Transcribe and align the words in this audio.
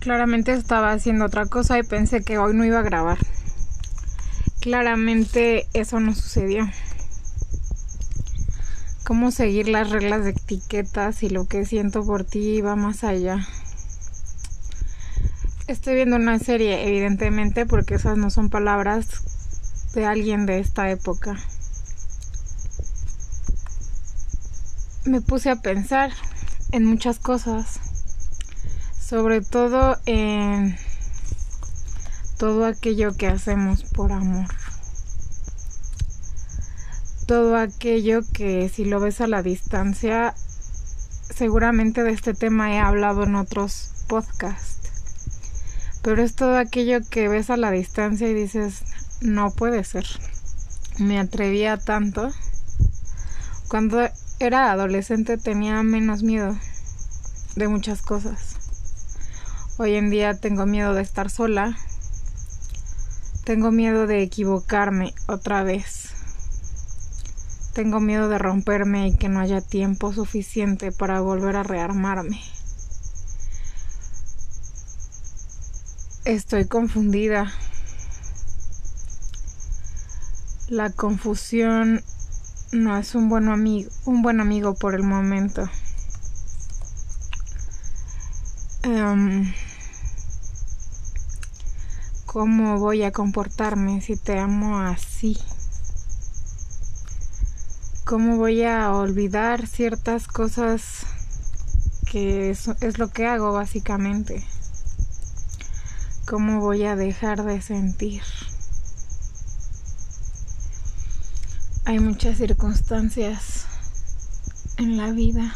Claramente 0.00 0.54
estaba 0.54 0.92
haciendo 0.92 1.26
otra 1.26 1.44
cosa 1.44 1.78
y 1.78 1.82
pensé 1.82 2.22
que 2.22 2.38
hoy 2.38 2.54
no 2.54 2.64
iba 2.64 2.78
a 2.78 2.82
grabar. 2.82 3.18
Claramente 4.58 5.68
eso 5.74 6.00
no 6.00 6.14
sucedió. 6.14 6.66
Cómo 9.04 9.30
seguir 9.30 9.68
las 9.68 9.90
reglas 9.90 10.24
de 10.24 10.30
etiquetas 10.30 11.22
y 11.22 11.28
lo 11.28 11.44
que 11.46 11.66
siento 11.66 12.02
por 12.02 12.24
ti 12.24 12.62
va 12.62 12.76
más 12.76 13.04
allá. 13.04 13.46
Estoy 15.66 15.96
viendo 15.96 16.16
una 16.16 16.38
serie, 16.38 16.88
evidentemente, 16.88 17.66
porque 17.66 17.96
esas 17.96 18.16
no 18.16 18.30
son 18.30 18.48
palabras 18.48 19.06
de 19.92 20.06
alguien 20.06 20.46
de 20.46 20.60
esta 20.60 20.90
época. 20.90 21.36
Me 25.04 25.20
puse 25.20 25.50
a 25.50 25.56
pensar 25.56 26.10
en 26.72 26.86
muchas 26.86 27.18
cosas 27.18 27.89
sobre 29.10 29.40
todo 29.40 29.98
en 30.06 30.76
todo 32.38 32.64
aquello 32.64 33.16
que 33.16 33.26
hacemos 33.26 33.82
por 33.82 34.12
amor. 34.12 34.46
Todo 37.26 37.56
aquello 37.56 38.20
que 38.32 38.68
si 38.68 38.84
lo 38.84 39.00
ves 39.00 39.20
a 39.20 39.26
la 39.26 39.42
distancia, 39.42 40.32
seguramente 41.28 42.04
de 42.04 42.12
este 42.12 42.34
tema 42.34 42.72
he 42.72 42.78
hablado 42.78 43.24
en 43.24 43.34
otros 43.34 43.90
podcasts. 44.06 44.78
Pero 46.02 46.22
es 46.22 46.36
todo 46.36 46.56
aquello 46.56 47.00
que 47.10 47.26
ves 47.26 47.50
a 47.50 47.56
la 47.56 47.72
distancia 47.72 48.28
y 48.28 48.34
dices, 48.34 48.84
no 49.20 49.50
puede 49.50 49.82
ser. 49.82 50.06
Me 51.00 51.18
atrevía 51.18 51.78
tanto. 51.78 52.30
Cuando 53.66 54.08
era 54.38 54.70
adolescente 54.70 55.36
tenía 55.36 55.82
menos 55.82 56.22
miedo 56.22 56.56
de 57.56 57.66
muchas 57.66 58.02
cosas. 58.02 58.49
Hoy 59.82 59.94
en 59.94 60.10
día 60.10 60.34
tengo 60.34 60.66
miedo 60.66 60.92
de 60.92 61.00
estar 61.00 61.30
sola. 61.30 61.74
Tengo 63.44 63.70
miedo 63.70 64.06
de 64.06 64.22
equivocarme 64.22 65.14
otra 65.26 65.62
vez. 65.62 66.10
Tengo 67.72 67.98
miedo 67.98 68.28
de 68.28 68.36
romperme 68.36 69.08
y 69.08 69.16
que 69.16 69.30
no 69.30 69.40
haya 69.40 69.62
tiempo 69.62 70.12
suficiente 70.12 70.92
para 70.92 71.22
volver 71.22 71.56
a 71.56 71.62
rearmarme. 71.62 72.42
Estoy 76.26 76.66
confundida. 76.66 77.50
La 80.68 80.90
confusión 80.90 82.04
no 82.70 82.98
es 82.98 83.14
un 83.14 83.30
buen 83.30 83.48
amigo, 83.48 83.90
un 84.04 84.20
buen 84.20 84.40
amigo 84.40 84.74
por 84.74 84.94
el 84.94 85.04
momento. 85.04 85.70
Um, 88.82 89.52
¿Cómo 92.32 92.78
voy 92.78 93.02
a 93.02 93.10
comportarme 93.10 94.00
si 94.00 94.14
te 94.14 94.38
amo 94.38 94.78
así? 94.78 95.36
¿Cómo 98.04 98.36
voy 98.36 98.62
a 98.62 98.92
olvidar 98.92 99.66
ciertas 99.66 100.28
cosas 100.28 101.06
que 102.08 102.50
es, 102.50 102.68
es, 102.82 102.98
lo 102.98 103.08
que 103.10 103.26
hago 103.26 103.50
básicamente? 103.50 104.46
¿Cómo 106.24 106.60
voy 106.60 106.84
a 106.84 106.94
dejar 106.94 107.42
de 107.42 107.60
sentir? 107.60 108.22
Hay 111.84 111.98
muchas 111.98 112.36
circunstancias 112.36 113.64
en 114.76 114.96
la 114.96 115.10
vida 115.10 115.52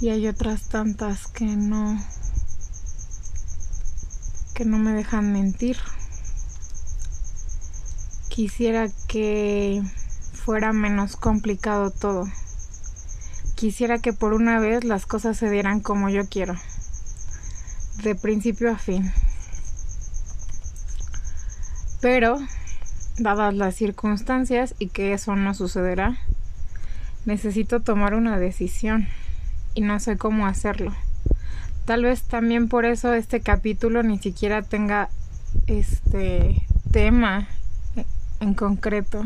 y 0.00 0.08
hay 0.08 0.26
otras 0.28 0.70
tantas 0.70 1.26
que 1.26 1.44
no 1.44 2.02
que 4.58 4.64
no 4.64 4.76
me 4.76 4.92
dejan 4.92 5.32
mentir. 5.32 5.76
Quisiera 8.28 8.88
que 9.06 9.80
fuera 10.32 10.72
menos 10.72 11.14
complicado 11.14 11.92
todo. 11.92 12.24
Quisiera 13.54 14.00
que 14.00 14.12
por 14.12 14.34
una 14.34 14.58
vez 14.58 14.82
las 14.82 15.06
cosas 15.06 15.36
se 15.36 15.48
dieran 15.48 15.78
como 15.78 16.08
yo 16.08 16.28
quiero, 16.28 16.56
de 18.02 18.16
principio 18.16 18.72
a 18.72 18.78
fin. 18.78 19.12
Pero, 22.00 22.40
dadas 23.16 23.54
las 23.54 23.76
circunstancias 23.76 24.74
y 24.80 24.88
que 24.88 25.12
eso 25.12 25.36
no 25.36 25.54
sucederá, 25.54 26.18
necesito 27.26 27.78
tomar 27.78 28.14
una 28.14 28.38
decisión 28.38 29.06
y 29.74 29.82
no 29.82 30.00
sé 30.00 30.18
cómo 30.18 30.48
hacerlo. 30.48 30.92
Tal 31.88 32.04
vez 32.04 32.22
también 32.24 32.68
por 32.68 32.84
eso 32.84 33.14
este 33.14 33.40
capítulo 33.40 34.02
ni 34.02 34.18
siquiera 34.18 34.60
tenga 34.60 35.08
este 35.68 36.60
tema 36.92 37.48
en 38.40 38.52
concreto. 38.52 39.24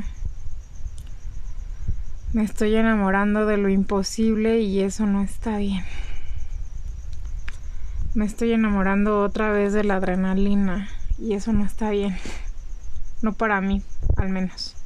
Me 2.33 2.45
estoy 2.45 2.77
enamorando 2.77 3.47
de 3.47 3.56
lo 3.56 3.69
imposible 3.69 4.61
y 4.61 4.78
eso 4.78 5.06
no 5.06 5.25
está 5.25 5.56
bien. 5.56 5.83
Me 8.15 8.27
estoy 8.27 8.53
enamorando 8.53 9.23
otra 9.23 9.50
vez 9.50 9.73
de 9.73 9.83
la 9.83 9.97
adrenalina 9.97 10.89
y 11.19 11.33
eso 11.34 11.53
no 11.53 11.65
está 11.65 11.91
bien. 11.91 12.17
No 13.23 13.33
para 13.33 13.61
mí, 13.61 13.83
al 14.17 14.29
menos. 14.29 14.77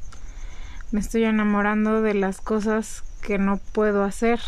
Me 0.89 0.99
estoy 0.99 1.25
enamorando 1.25 2.01
de 2.01 2.15
las 2.15 2.41
cosas 2.41 3.03
que 3.21 3.37
no 3.37 3.57
puedo 3.57 4.03
hacer 4.03 4.39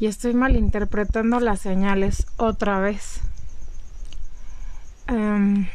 y 0.00 0.06
estoy 0.06 0.32
malinterpretando 0.32 1.40
las 1.40 1.60
señales 1.60 2.26
otra 2.38 2.80
vez. 2.80 3.20
Em, 5.06 5.68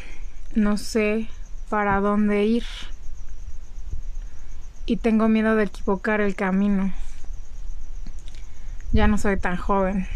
no 0.56 0.78
sé 0.78 1.28
para 1.70 2.00
dónde 2.00 2.44
ir 2.44 2.64
y 4.88 4.98
tengo 4.98 5.30
miedo 5.30 5.56
de 5.56 5.66
equivocar 5.66 6.22
el 6.22 6.36
camino. 6.36 6.92
Ya 8.92 9.08
no 9.08 9.20
soy 9.20 9.38
tan 9.38 9.58
joven, 9.58 10.08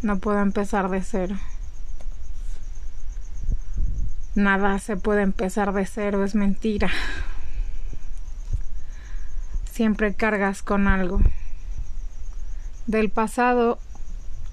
no 0.00 0.18
puedo 0.20 0.40
empezar 0.40 0.88
de 0.88 1.02
cero. 1.02 1.36
Nada 4.34 4.78
se 4.78 4.96
puede 4.96 5.20
empezar 5.20 5.74
de 5.74 5.84
cero, 5.84 6.24
es 6.24 6.34
mentira. 6.34 6.88
Siempre 9.70 10.14
cargas 10.14 10.62
con 10.62 10.88
algo 10.88 11.20
del 12.86 13.10
pasado 13.10 13.78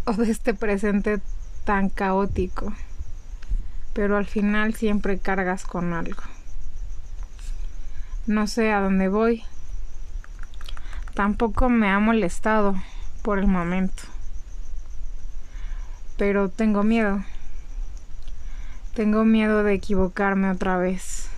o 0.06 0.14
de 0.14 0.32
este 0.32 0.54
presente 0.54 1.20
tan 1.66 1.90
caótico, 1.90 2.74
pero 3.94 4.18
al 4.18 4.26
final 4.26 4.74
siempre 4.74 5.20
cargas 5.20 5.66
con 5.66 5.94
algo. 5.94 6.22
No 8.26 8.48
sé 8.48 8.72
a 8.72 8.82
dónde 8.82 9.10
voy, 9.10 9.44
tampoco 11.14 11.70
me 11.70 11.90
ha 11.90 12.00
molestado 12.00 12.76
por 13.22 13.40
el 13.40 13.48
momento, 13.48 14.04
pero 16.18 16.50
tengo 16.50 16.84
miedo, 16.84 17.24
tengo 18.94 19.26
miedo 19.26 19.64
de 19.64 19.74
equivocarme 19.74 20.52
otra 20.52 20.78
vez. 20.78 21.30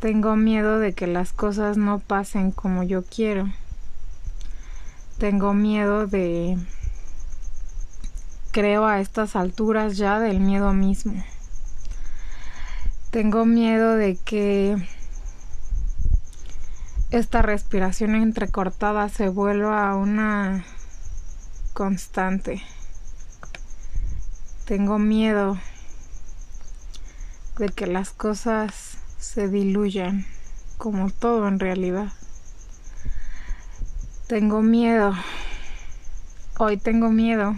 Tengo 0.00 0.34
miedo 0.34 0.80
de 0.80 0.94
que 0.94 1.06
las 1.06 1.32
cosas 1.32 1.76
no 1.76 2.00
pasen 2.00 2.50
como 2.50 2.82
yo 2.82 3.04
quiero 3.04 3.48
tengo 5.18 5.54
miedo 5.54 6.06
de, 6.06 6.58
creo 8.50 8.86
a 8.86 9.00
estas 9.00 9.36
alturas 9.36 9.96
ya 9.96 10.18
del 10.18 10.40
miedo 10.40 10.72
mismo. 10.72 11.24
Tengo 13.10 13.44
miedo 13.44 13.94
de 13.96 14.16
que 14.16 14.76
esta 17.10 17.42
respiración 17.42 18.14
entrecortada 18.14 19.08
se 19.10 19.28
vuelva 19.28 19.94
una 19.96 20.64
constante. 21.74 22.62
Tengo 24.64 24.98
miedo 24.98 25.58
de 27.58 27.68
que 27.68 27.86
las 27.86 28.10
cosas 28.10 28.96
se 29.18 29.48
diluyan, 29.48 30.24
como 30.78 31.10
todo 31.10 31.48
en 31.48 31.58
realidad. 31.58 32.12
Tengo 34.32 34.62
miedo. 34.62 35.12
Hoy 36.58 36.78
tengo 36.78 37.10
miedo. 37.10 37.54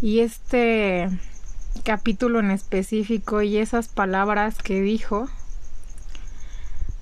Y 0.00 0.18
este 0.18 1.08
capítulo 1.84 2.40
en 2.40 2.50
específico 2.50 3.40
y 3.40 3.58
esas 3.58 3.86
palabras 3.86 4.58
que 4.58 4.80
dijo 4.80 5.28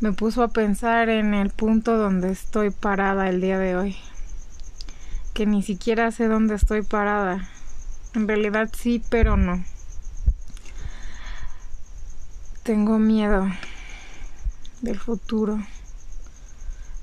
me 0.01 0.12
puso 0.12 0.43
a 0.43 0.49
pensar 0.49 1.09
en 1.09 1.33
el 1.33 1.49
punto 1.49 1.97
donde 1.97 2.31
estoy 2.31 2.69
parada 2.69 3.31
el 3.31 3.41
día 3.41 3.59
de 3.59 3.75
hoy. 3.75 3.97
Que 5.33 5.47
ni 5.47 5.62
siquiera 5.62 6.11
sé 6.11 6.29
dónde 6.29 6.57
estoy 6.57 6.83
parada. 6.83 7.49
En 8.15 8.29
realidad 8.29 8.69
sí, 8.77 9.03
pero 9.09 9.39
no. 9.39 9.65
Tengo 12.65 12.99
miedo 12.99 13.47
del 14.83 14.99
futuro. 14.99 15.59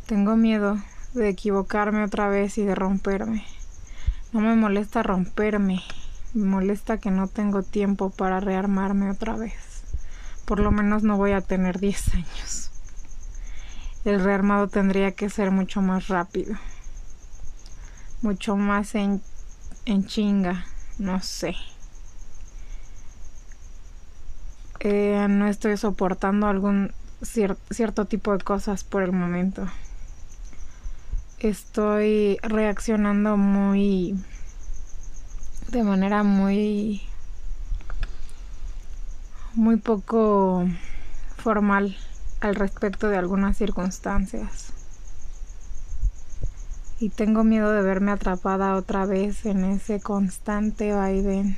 Tengo 0.05 0.35
miedo 0.35 0.77
de 1.13 1.29
equivocarme 1.29 2.03
otra 2.03 2.29
vez 2.29 2.57
y 2.57 2.63
de 2.63 2.75
romperme. 2.75 3.45
No 4.31 4.39
me 4.39 4.55
molesta 4.55 5.03
romperme, 5.03 5.81
me 6.33 6.45
molesta 6.45 6.97
que 6.97 7.11
no 7.11 7.27
tengo 7.27 7.63
tiempo 7.63 8.09
para 8.09 8.39
rearmarme 8.39 9.09
otra 9.09 9.35
vez. 9.35 9.83
Por 10.45 10.59
lo 10.59 10.71
menos 10.71 11.03
no 11.03 11.17
voy 11.17 11.31
a 11.31 11.41
tener 11.41 11.79
10 11.79 12.15
años. 12.15 12.71
El 14.05 14.23
rearmado 14.23 14.67
tendría 14.67 15.11
que 15.11 15.29
ser 15.29 15.51
mucho 15.51 15.81
más 15.81 16.07
rápido. 16.07 16.55
Mucho 18.21 18.55
más 18.55 18.95
en, 18.95 19.21
en 19.85 20.05
chinga, 20.05 20.65
no 20.97 21.21
sé. 21.21 21.55
Eh, 24.79 25.27
no 25.29 25.47
estoy 25.47 25.77
soportando 25.77 26.47
algún 26.47 26.91
cierto 27.21 28.05
tipo 28.05 28.35
de 28.35 28.43
cosas 28.43 28.83
por 28.83 29.03
el 29.03 29.11
momento. 29.11 29.67
Estoy 31.41 32.37
reaccionando 32.43 33.35
muy 33.35 34.15
de 35.71 35.81
manera 35.81 36.21
muy 36.21 37.01
muy 39.55 39.77
poco 39.77 40.67
formal 41.37 41.97
al 42.41 42.53
respecto 42.53 43.09
de 43.09 43.17
algunas 43.17 43.57
circunstancias. 43.57 44.71
Y 46.99 47.09
tengo 47.09 47.43
miedo 47.43 47.71
de 47.71 47.81
verme 47.81 48.11
atrapada 48.11 48.75
otra 48.75 49.07
vez 49.07 49.43
en 49.47 49.63
ese 49.63 49.99
constante 49.99 50.93
vaivén 50.93 51.57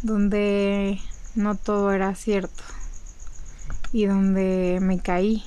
donde 0.00 0.98
no 1.34 1.56
todo 1.56 1.92
era 1.92 2.14
cierto 2.14 2.64
y 3.92 4.06
donde 4.06 4.78
me 4.80 4.98
caí 4.98 5.44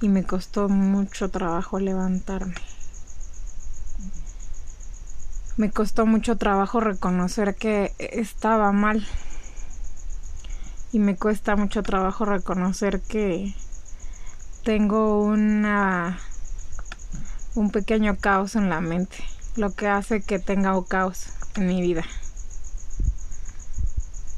y 0.00 0.08
me 0.08 0.24
costó 0.24 0.68
mucho 0.68 1.30
trabajo 1.30 1.78
levantarme. 1.78 2.54
Me 5.56 5.70
costó 5.70 6.04
mucho 6.04 6.36
trabajo 6.36 6.80
reconocer 6.80 7.54
que 7.54 7.94
estaba 7.98 8.72
mal 8.72 9.06
y 10.92 10.98
me 10.98 11.16
cuesta 11.16 11.56
mucho 11.56 11.82
trabajo 11.82 12.26
reconocer 12.26 13.00
que 13.00 13.54
tengo 14.64 15.22
una 15.22 16.18
un 17.54 17.70
pequeño 17.70 18.16
caos 18.16 18.54
en 18.54 18.68
la 18.68 18.82
mente, 18.82 19.16
lo 19.56 19.74
que 19.74 19.88
hace 19.88 20.20
que 20.20 20.38
tenga 20.38 20.76
un 20.76 20.84
caos 20.84 21.28
en 21.56 21.66
mi 21.66 21.80
vida. 21.80 22.04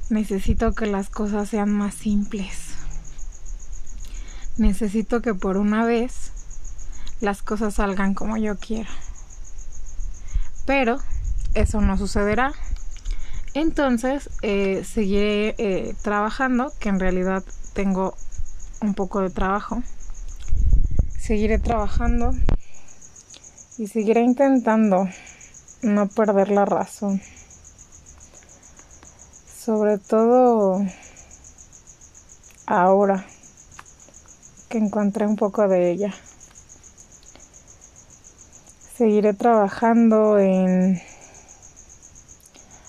Necesito 0.09 0.73
que 0.73 0.87
las 0.87 1.11
cosas 1.11 1.49
sean 1.49 1.71
más 1.71 1.95
simples. 1.95 2.68
Necesito 4.59 5.23
que 5.23 5.35
por 5.35 5.57
una 5.57 5.85
vez 5.85 6.33
las 7.21 7.43
cosas 7.43 7.75
salgan 7.75 8.13
como 8.15 8.37
yo 8.37 8.59
quiero. 8.59 8.91
Pero 10.67 10.99
eso 11.55 11.81
no 11.81 11.97
sucederá. 11.97 12.53
Entonces 13.55 14.29
eh, 14.43 14.85
seguiré 14.85 15.55
eh, 15.59 15.95
trabajando, 16.03 16.73
que 16.79 16.91
en 16.91 17.01
realidad 17.01 17.43
tengo 17.73 18.15
un 18.83 18.95
poco 18.95 19.23
de 19.23 19.31
trabajo. 19.31 19.83
Seguiré 21.19 21.59
trabajando 21.59 22.33
y 23.79 23.87
seguiré 23.87 24.21
intentando 24.21 25.09
no 25.83 26.09
perder 26.09 26.51
la 26.51 26.65
razón 26.65 27.23
sobre 29.69 29.99
todo 29.99 30.83
ahora 32.65 33.27
que 34.69 34.79
encontré 34.79 35.27
un 35.27 35.37
poco 35.37 35.67
de 35.69 35.91
ella. 35.91 36.15
Seguiré 38.97 39.35
trabajando 39.35 40.39
en 40.39 41.01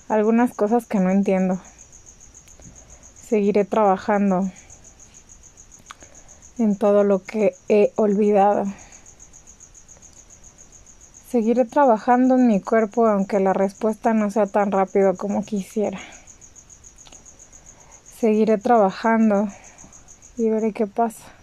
algunas 0.07 0.53
cosas 0.53 0.85
que 0.85 0.99
no 0.99 1.09
entiendo. 1.09 1.59
Seguiré 3.27 3.65
trabajando 3.65 4.51
en 6.57 6.77
todo 6.77 7.03
lo 7.03 7.23
que 7.23 7.55
he 7.69 7.93
olvidado. 7.95 8.65
Seguiré 11.29 11.65
trabajando 11.65 12.35
en 12.35 12.47
mi 12.47 12.59
cuerpo 12.59 13.07
aunque 13.07 13.39
la 13.39 13.53
respuesta 13.53 14.13
no 14.13 14.31
sea 14.31 14.47
tan 14.47 14.71
rápido 14.71 15.15
como 15.15 15.43
quisiera 15.43 15.99
seguiré 18.19 18.57
trabajando 18.57 19.47
y 20.35 20.49
veré 20.49 20.73
qué 20.73 20.87
pasa. 20.87 21.38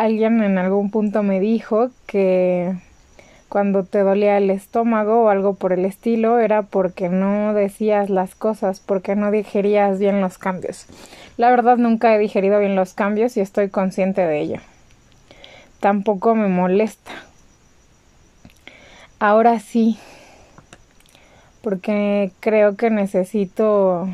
Alguien 0.00 0.42
en 0.42 0.56
algún 0.56 0.90
punto 0.90 1.22
me 1.22 1.40
dijo 1.40 1.90
que 2.06 2.74
cuando 3.50 3.84
te 3.84 3.98
dolía 3.98 4.38
el 4.38 4.48
estómago 4.48 5.24
o 5.24 5.28
algo 5.28 5.56
por 5.56 5.74
el 5.74 5.84
estilo 5.84 6.38
era 6.38 6.62
porque 6.62 7.10
no 7.10 7.52
decías 7.52 8.08
las 8.08 8.34
cosas, 8.34 8.80
porque 8.80 9.14
no 9.14 9.30
digerías 9.30 9.98
bien 9.98 10.22
los 10.22 10.38
cambios. 10.38 10.86
La 11.36 11.50
verdad 11.50 11.76
nunca 11.76 12.14
he 12.14 12.18
digerido 12.18 12.60
bien 12.60 12.76
los 12.76 12.94
cambios 12.94 13.36
y 13.36 13.40
estoy 13.40 13.68
consciente 13.68 14.22
de 14.22 14.40
ello. 14.40 14.60
Tampoco 15.80 16.34
me 16.34 16.48
molesta. 16.48 17.12
Ahora 19.18 19.60
sí, 19.60 19.98
porque 21.60 22.32
creo 22.40 22.74
que 22.74 22.88
necesito 22.88 24.08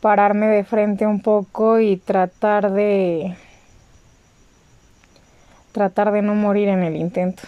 pararme 0.00 0.46
de 0.46 0.64
frente 0.64 1.06
un 1.06 1.20
poco 1.20 1.78
y 1.78 1.96
tratar 1.96 2.72
de 2.72 3.36
tratar 5.72 6.10
de 6.12 6.22
no 6.22 6.34
morir 6.34 6.68
en 6.68 6.82
el 6.82 6.96
intento. 6.96 7.42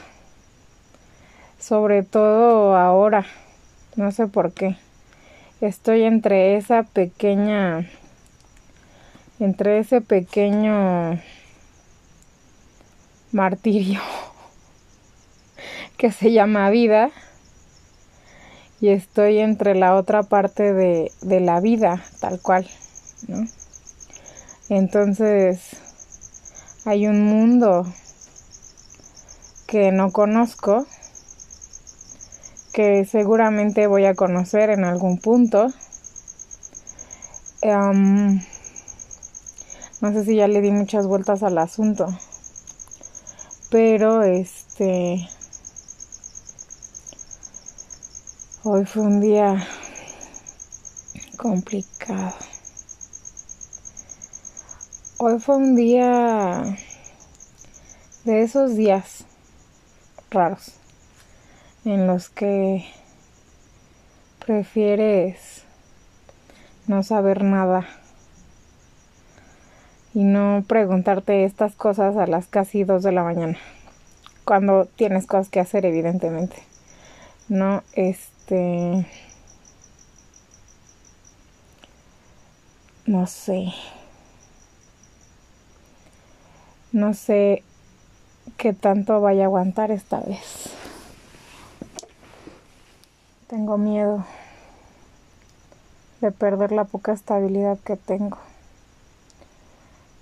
Sobre 1.58 2.02
todo 2.02 2.76
ahora, 2.76 3.25
no 3.96 4.12
sé 4.12 4.26
por 4.26 4.52
qué. 4.52 4.76
Estoy 5.60 6.02
entre 6.02 6.56
esa 6.56 6.82
pequeña 6.82 7.87
entre 9.38 9.78
ese 9.78 10.00
pequeño 10.00 11.20
martirio 13.32 14.00
que 15.96 16.12
se 16.12 16.32
llama 16.32 16.70
vida 16.70 17.10
y 18.82 18.88
estoy 18.88 19.38
entre 19.38 19.76
la 19.76 19.94
otra 19.94 20.25
parte 20.25 20.73
de, 20.73 21.12
de 21.20 21.38
la 21.38 21.61
vida, 21.61 22.02
tal 22.20 22.40
cual, 22.40 22.69
¿no? 23.29 23.46
Entonces, 24.69 25.76
hay 26.84 27.06
un 27.06 27.23
mundo 27.23 27.87
que 29.69 29.93
no 29.93 30.11
conozco, 30.11 30.84
que 32.73 33.04
seguramente 33.04 33.87
voy 33.87 34.04
a 34.06 34.16
conocer 34.16 34.71
en 34.71 34.85
algún 34.85 35.18
punto. 35.18 35.68
no 40.00 40.12
sé 40.12 40.25
si 40.25 40.35
ya 40.35 40.49
le 40.49 40.61
di 40.61 40.73
muchas 40.73 41.06
vueltas 41.06 41.45
al 41.45 41.59
asunto, 41.59 42.09
pero 43.71 44.25
este 44.25 45.28
Hoy 48.64 48.85
fue 48.85 49.02
un 49.02 49.21
día 49.21 49.66
complicado. 51.37 52.33
Hoy 55.19 55.40
fue 55.40 55.57
un 55.57 55.75
día 55.75 56.62
de 58.23 58.42
esos 58.42 58.76
días 58.76 59.25
raros 60.31 60.75
en 61.85 62.07
los 62.07 62.28
que 62.28 62.85
prefieres 64.47 65.64
no 66.87 67.02
saber 67.02 67.42
nada 67.42 67.88
y 70.14 70.23
no 70.23 70.64
preguntarte 70.69 71.45
estas 71.45 71.75
cosas 71.75 72.16
a 72.16 72.28
las 72.28 72.47
casi 72.47 72.85
dos 72.85 73.02
de 73.02 73.11
la 73.11 73.25
mañana 73.25 73.59
cuando 74.45 74.85
tienes 74.85 75.26
cosas 75.26 75.49
que 75.49 75.59
hacer 75.59 75.85
evidentemente 75.85 76.62
no 77.49 77.83
es 77.95 78.31
este, 78.42 79.06
no 83.06 83.26
sé. 83.26 83.72
No 86.90 87.14
sé 87.14 87.62
qué 88.56 88.72
tanto 88.72 89.20
vaya 89.20 89.44
a 89.44 89.46
aguantar 89.46 89.90
esta 89.90 90.20
vez. 90.20 90.70
Tengo 93.46 93.78
miedo 93.78 94.25
de 96.20 96.32
perder 96.32 96.72
la 96.72 96.84
poca 96.84 97.12
estabilidad 97.12 97.78
que 97.78 97.96
tengo. 97.96 98.38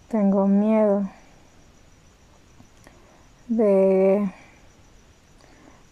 Tengo 0.09 0.47
miedo 0.47 1.09
de 3.49 4.31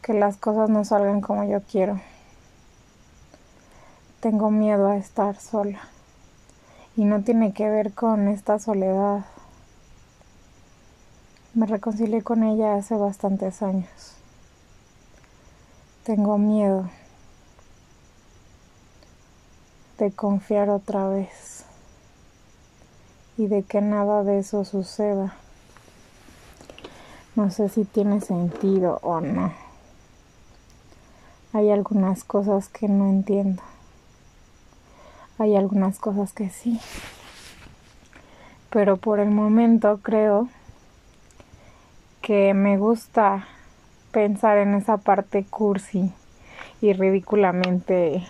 que 0.03 0.13
las 0.13 0.37
cosas 0.37 0.69
no 0.69 0.85
salgan 0.85 1.21
como 1.21 1.45
yo 1.45 1.63
quiero. 1.63 2.01
Tengo 4.31 4.51
miedo 4.51 4.89
a 4.89 4.99
estar 4.99 5.41
sola. 5.41 5.81
Y 6.99 7.07
no 7.07 7.23
tiene 7.23 7.55
que 7.55 7.71
ver 7.71 7.95
con 7.95 8.29
esta 8.29 8.59
soledad. 8.59 9.25
Me 11.55 11.65
reconcilié 11.65 12.21
con 12.21 12.43
ella 12.43 12.75
hace 12.75 12.95
bastantes 12.95 13.63
años. 13.63 13.89
tengo 16.05 16.37
miedo 16.37 16.91
de 19.97 20.13
confiar 20.13 20.69
otra 20.69 21.09
vez 21.09 21.65
y 23.39 23.47
de 23.47 23.63
que 23.63 23.81
nada 23.81 24.25
de 24.25 24.41
eso 24.41 24.67
suceda. 24.67 25.37
No 27.35 27.51
sé 27.51 27.71
si 27.71 27.87
tiene 27.87 28.21
sentido 28.21 28.99
o 29.03 29.23
no. 29.23 29.55
Hay 31.55 31.71
algunas 31.71 32.25
cosas 32.25 32.69
que 32.69 32.89
no 32.89 33.07
entiendo. 33.07 33.63
Hay 35.39 35.57
algunas 35.57 35.99
cosas 35.99 36.33
que 36.33 36.51
sí. 36.51 36.81
Pero 38.71 38.97
por 38.97 39.21
el 39.21 39.31
momento 39.31 40.01
creo 40.03 40.49
que 42.21 42.55
me 42.55 42.77
gusta 42.77 43.47
pensar 44.11 44.59
en 44.59 44.75
esa 44.75 44.99
parte 44.99 45.45
cursi 45.45 46.13
y 46.81 46.93
ridículamente 46.93 48.27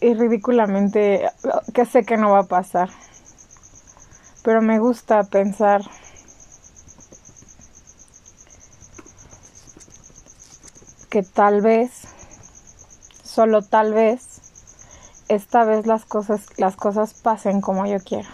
y 0.00 0.14
ridículamente 0.14 1.28
que 1.74 1.84
sé 1.84 2.04
que 2.04 2.16
no 2.16 2.30
va 2.30 2.40
a 2.40 2.46
pasar. 2.46 2.90
Pero 4.42 4.62
me 4.62 4.78
gusta 4.78 5.24
pensar 5.24 5.82
que 11.10 11.22
tal 11.22 11.60
vez, 11.60 12.05
solo 13.36 13.60
tal 13.60 13.92
vez, 13.92 14.40
esta 15.28 15.64
vez 15.64 15.86
las 15.86 16.06
cosas, 16.06 16.46
las 16.56 16.74
cosas 16.74 17.12
pasen 17.12 17.60
como 17.60 17.84
yo 17.84 17.98
quiero. 17.98 18.30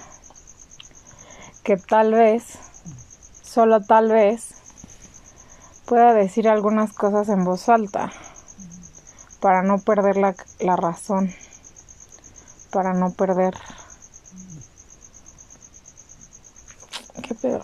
Que 1.65 1.77
tal 1.77 2.15
vez, 2.15 2.45
solo 3.43 3.81
tal 3.81 4.13
vez, 4.13 4.51
pueda 5.87 6.15
decir 6.15 6.49
algunas 6.49 6.93
cosas 6.93 7.29
en 7.31 7.43
voz 7.43 7.69
alta 7.69 8.13
para 9.41 9.63
no 9.63 9.79
perder 9.79 10.19
la, 10.19 10.37
la 10.61 10.77
razón, 10.77 11.35
para 12.71 12.95
no 12.95 13.11
perder... 13.11 13.55
¿Qué 17.25 17.35
pedo? 17.35 17.63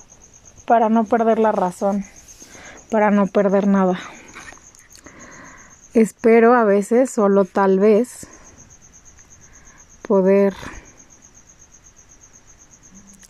Para 0.66 0.88
no 0.88 1.04
perder 1.04 1.38
la 1.38 1.52
razón, 1.52 2.04
para 2.90 3.12
no 3.12 3.28
perder 3.28 3.68
nada. 3.68 3.96
Espero 5.98 6.54
a 6.54 6.62
veces, 6.62 7.10
solo 7.10 7.44
tal 7.44 7.80
vez, 7.80 8.28
poder 10.06 10.54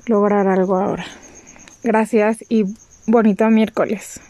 lograr 0.04 0.46
algo 0.48 0.76
ahora. 0.76 1.06
Gracias 1.82 2.44
y 2.50 2.66
bonito 3.06 3.48
miércoles. 3.48 4.20